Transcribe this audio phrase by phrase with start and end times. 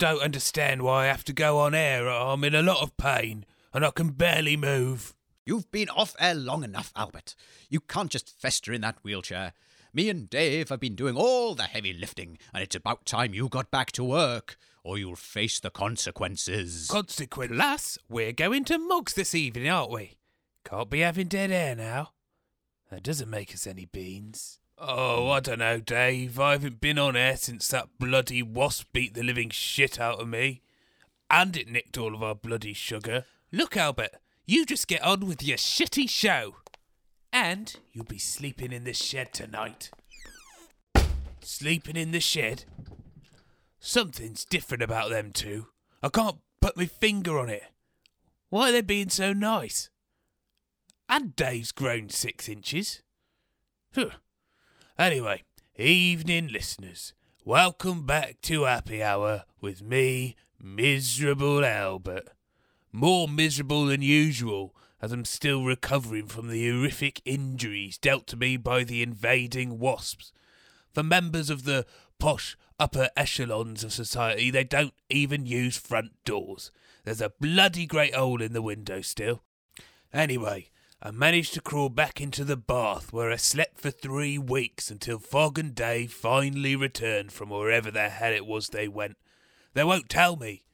[0.00, 2.08] don't understand why I have to go on air.
[2.08, 5.14] I'm in a lot of pain and I can barely move.
[5.44, 7.34] You've been off air long enough, Albert.
[7.68, 9.52] You can't just fester in that wheelchair.
[9.92, 13.48] Me and Dave have been doing all the heavy lifting, and it's about time you
[13.50, 16.88] got back to work, or you'll face the consequences.
[16.90, 20.16] Consequent, lass, we're going to Mugs this evening, aren't we?
[20.64, 22.12] Can't be having dead air now.
[22.90, 24.59] That doesn't make us any beans.
[24.82, 26.40] Oh, I don't know, Dave.
[26.40, 30.28] I haven't been on air since that bloody wasp beat the living shit out of
[30.28, 30.62] me.
[31.28, 33.26] And it nicked all of our bloody sugar.
[33.52, 34.16] Look, Albert,
[34.46, 36.56] you just get on with your shitty show.
[37.30, 39.90] And you'll be sleeping in the shed tonight.
[41.42, 42.64] Sleeping in the shed?
[43.78, 45.66] Something's different about them two.
[46.02, 47.64] I can't put my finger on it.
[48.48, 49.90] Why are they being so nice?
[51.06, 53.02] And Dave's grown six inches.
[53.94, 54.10] Huh.
[55.00, 55.42] Anyway,
[55.78, 62.28] evening listeners, welcome back to Happy Hour with me, Miserable Albert.
[62.92, 68.58] More miserable than usual, as I'm still recovering from the horrific injuries dealt to me
[68.58, 70.34] by the invading wasps.
[70.92, 71.86] For members of the
[72.18, 76.70] posh upper echelons of society, they don't even use front doors.
[77.04, 79.40] There's a bloody great hole in the window still.
[80.12, 80.68] Anyway,
[81.02, 85.18] I managed to crawl back into the bath where I slept for three weeks until
[85.18, 89.16] Fog and Dave finally returned from wherever the hell it was they went.
[89.72, 90.64] They won't tell me.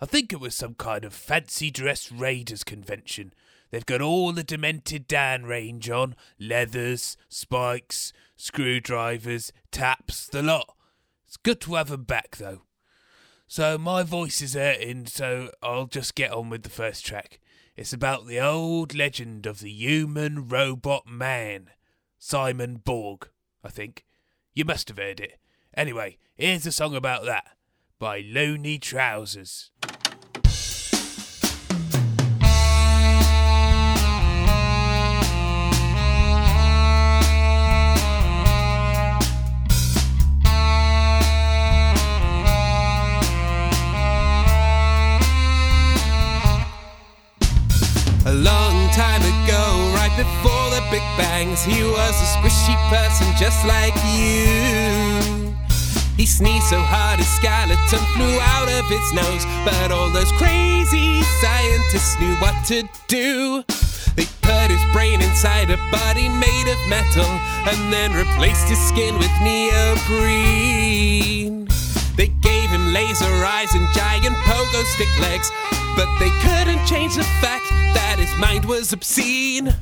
[0.00, 3.32] I think it was some kind of fancy dress raiders convention.
[3.72, 10.76] They've got all the Demented Dan range on leathers, spikes, screwdrivers, taps, the lot.
[11.26, 12.62] It's good to have 'em back, though.
[13.48, 17.40] So my voice is hurting, so I'll just get on with the first track.
[17.74, 21.70] It's about the old legend of the human robot man,
[22.18, 23.30] Simon Borg,
[23.64, 24.04] I think.
[24.52, 25.38] You must have heard it.
[25.74, 27.56] Anyway, here's a song about that
[27.98, 29.70] by Loony Trousers.
[51.52, 55.54] Bangs, he was a squishy person just like you.
[56.16, 61.22] He sneezed so hard his skeleton flew out of his nose, but all those crazy
[61.42, 63.62] scientists knew what to do.
[64.16, 67.28] They put his brain inside a body made of metal
[67.68, 70.08] and then replaced his skin with neoprene.
[72.16, 75.50] They gave him laser eyes and giant pogo stick legs,
[75.96, 79.74] but they couldn't change the fact that his mind was obscene.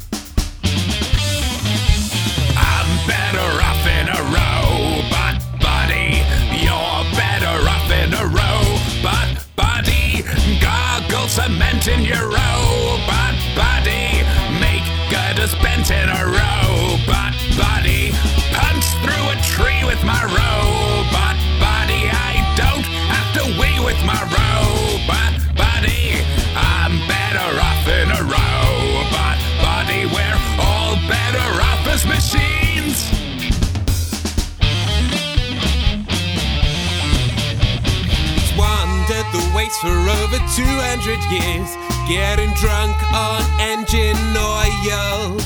[39.79, 41.77] For over 200 years,
[42.09, 45.39] getting drunk on engine oil.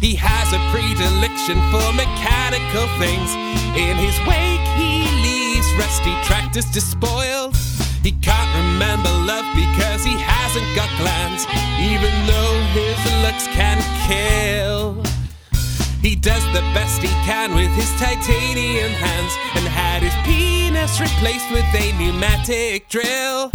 [0.00, 3.34] He has a predilection for mechanical things.
[3.76, 7.56] In his wake, he leaves rusty tractors despoiled.
[8.02, 11.46] He can't remember love because he hasn't got glands,
[11.80, 14.65] even though his looks can kill.
[16.26, 21.64] Does the best he can with his titanium hands and had his penis replaced with
[21.72, 23.52] a pneumatic drill.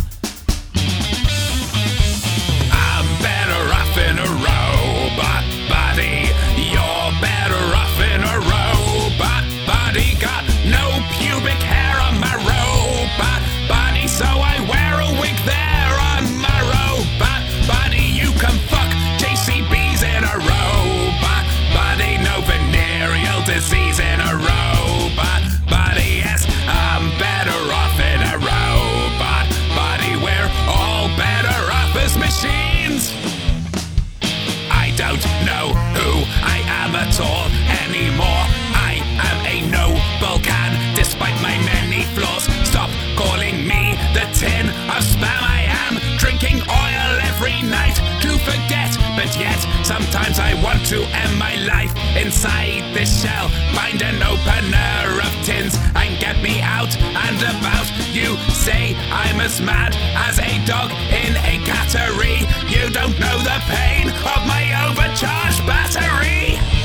[37.83, 38.44] Anymore.
[38.89, 42.45] I am a noble can, despite my many flaws.
[42.68, 45.41] Stop calling me the tin of spam.
[45.41, 51.38] I am drinking oil every night to forget but yet sometimes I want to end
[51.38, 53.50] my life inside this shell.
[53.75, 57.88] Find an opener of tins and get me out and about.
[58.12, 59.95] You say I'm as mad
[60.27, 62.41] as a dog in a cattery.
[62.69, 66.81] You don't know the pain of my overcharged battery.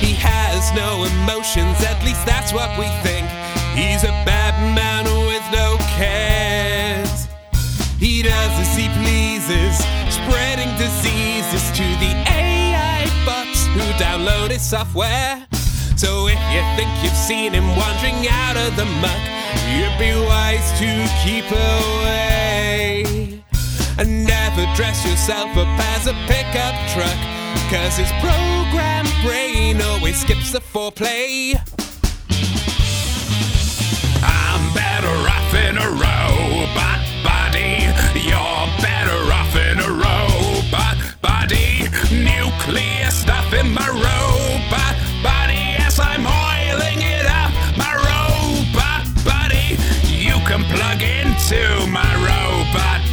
[0.00, 3.26] He has no emotions, at least that's what we think.
[3.74, 7.28] He's a bad man with no cares.
[7.98, 9.76] He does as he pleases,
[10.12, 15.46] spreading diseases to the AI bots who download his software.
[15.96, 19.22] So if you think you've seen him wandering out of the muck,
[19.72, 23.42] you'd be wise to keep away.
[23.98, 24.26] And
[24.76, 27.16] dress yourself up as a pickup truck,
[27.72, 31.54] cause his programmed brain always skips the foreplay.
[34.22, 37.88] I'm better off in a robot body.
[38.20, 41.88] You're better off in a robot body.
[42.12, 45.80] Nuclear stuff in my robot body.
[45.80, 47.50] Yes, I'm oiling it up.
[47.78, 49.80] My robot body.
[50.04, 53.05] You can plug into my robot.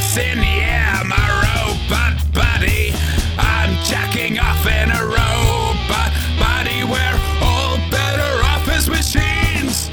[0.00, 2.92] Dripping with sin, yeah, my robot body.
[3.38, 6.84] I'm jacking off in a robot body.
[6.84, 9.90] We're all better off as machines.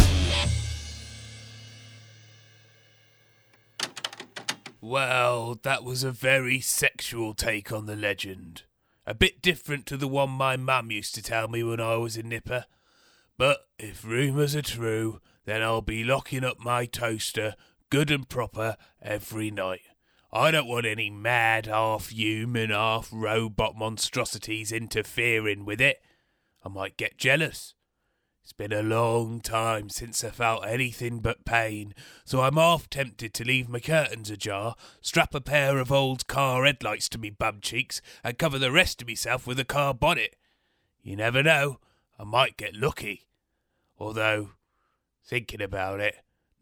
[4.82, 8.64] Well, that was a very sexual take on the legend.
[9.06, 12.18] A bit different to the one my mum used to tell me when I was
[12.18, 12.66] a nipper.
[13.38, 17.56] But if rumours are true, then I'll be locking up my toaster
[17.90, 19.82] good and proper every night.
[20.32, 26.02] I don't want any mad, half human, half robot monstrosities interfering with it.
[26.64, 27.76] I might get jealous.
[28.44, 31.94] It's been a long time since I felt anything but pain,
[32.24, 36.64] so I'm half tempted to leave my curtains ajar, strap a pair of old car
[36.64, 40.38] headlights to me bum cheeks, and cover the rest of myself with a car bonnet.
[41.02, 41.80] You never know,
[42.18, 43.28] I might get lucky.
[43.98, 44.52] Although,
[45.26, 46.16] thinking about it,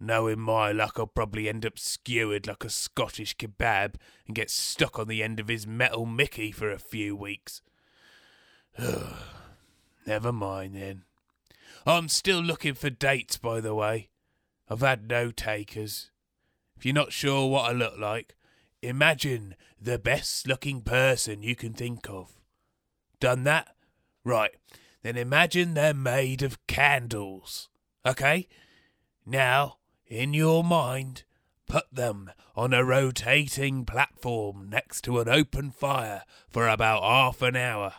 [0.06, 5.00] knowing my luck, I'll probably end up skewered like a Scottish kebab and get stuck
[5.00, 7.62] on the end of his metal Mickey for a few weeks.
[10.06, 11.04] Never mind then.
[11.86, 14.10] I'm still looking for dates, by the way.
[14.70, 16.12] I've had no takers.
[16.76, 18.36] If you're not sure what I look like,
[18.82, 22.40] imagine the best looking person you can think of.
[23.20, 23.76] Done that?
[24.24, 24.52] Right.
[25.04, 27.70] Then imagine they're made of candles.
[28.06, 28.48] Okay?
[29.26, 31.24] Now, in your mind,
[31.68, 37.56] put them on a rotating platform next to an open fire for about half an
[37.56, 37.96] hour.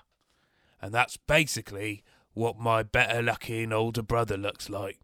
[0.81, 2.05] And that's basically
[2.35, 5.01] what my better looking older brother looks like.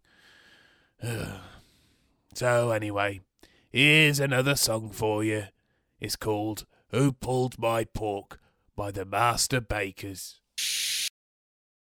[2.33, 3.21] so, anyway,
[3.69, 5.45] here's another song for you.
[5.99, 8.39] It's called Who Pulled My Pork
[8.75, 10.39] by the Master Bakers.